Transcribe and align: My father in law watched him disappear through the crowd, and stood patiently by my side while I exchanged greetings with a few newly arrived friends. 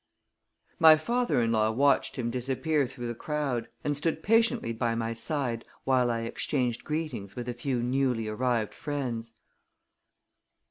My 0.79 0.97
father 0.97 1.43
in 1.43 1.51
law 1.51 1.69
watched 1.69 2.15
him 2.15 2.31
disappear 2.31 2.87
through 2.87 3.07
the 3.07 3.13
crowd, 3.13 3.67
and 3.83 3.95
stood 3.95 4.23
patiently 4.23 4.73
by 4.73 4.95
my 4.95 5.13
side 5.13 5.63
while 5.83 6.09
I 6.09 6.21
exchanged 6.21 6.83
greetings 6.83 7.35
with 7.35 7.47
a 7.47 7.53
few 7.53 7.83
newly 7.83 8.27
arrived 8.27 8.73
friends. 8.73 9.33